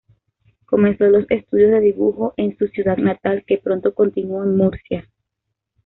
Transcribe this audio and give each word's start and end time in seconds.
Comenzó 0.65 1.03
los 1.05 1.29
estudios 1.29 1.69
de 1.69 1.79
dibujo 1.79 2.33
en 2.35 2.57
su 2.57 2.65
ciudad 2.69 2.97
natal, 2.97 3.43
que 3.45 3.59
pronto 3.59 3.93
continuó 3.93 4.43
en 4.43 4.57
Murcia. 4.57 5.07